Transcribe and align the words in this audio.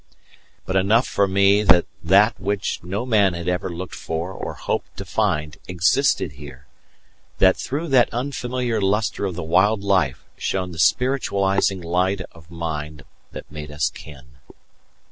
But 0.65 0.75
enough 0.75 1.05
for 1.05 1.27
me 1.27 1.61
that 1.61 1.85
that 2.01 2.39
which 2.39 2.79
no 2.83 3.05
man 3.05 3.35
had 3.35 3.47
ever 3.47 3.69
looked 3.69 3.93
for 3.93 4.31
or 4.31 4.55
hoped 4.55 4.97
to 4.97 5.05
find 5.05 5.57
existed 5.67 6.31
here; 6.31 6.65
that 7.37 7.55
through 7.55 7.89
that 7.89 8.11
unfamiliar 8.11 8.81
lustre 8.81 9.25
of 9.27 9.35
the 9.35 9.43
wild 9.43 9.83
life 9.83 10.25
shone 10.37 10.71
the 10.71 10.79
spiritualizing 10.79 11.81
light 11.81 12.21
of 12.31 12.49
mind 12.49 13.03
that 13.31 13.51
made 13.51 13.69
us 13.69 13.91
kin. 13.91 14.39